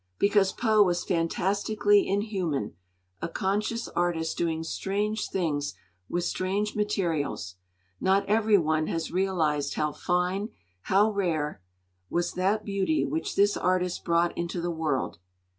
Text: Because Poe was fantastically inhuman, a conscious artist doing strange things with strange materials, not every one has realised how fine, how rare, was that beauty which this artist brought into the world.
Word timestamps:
Because 0.17 0.51
Poe 0.51 0.81
was 0.81 1.03
fantastically 1.03 2.07
inhuman, 2.07 2.73
a 3.21 3.29
conscious 3.29 3.87
artist 3.89 4.35
doing 4.35 4.63
strange 4.63 5.29
things 5.29 5.75
with 6.09 6.23
strange 6.23 6.75
materials, 6.75 7.57
not 7.99 8.25
every 8.25 8.57
one 8.57 8.87
has 8.87 9.11
realised 9.11 9.75
how 9.75 9.91
fine, 9.91 10.49
how 10.85 11.11
rare, 11.11 11.61
was 12.09 12.31
that 12.31 12.65
beauty 12.65 13.05
which 13.05 13.35
this 13.35 13.55
artist 13.55 14.03
brought 14.03 14.35
into 14.35 14.59
the 14.59 14.71
world. 14.71 15.19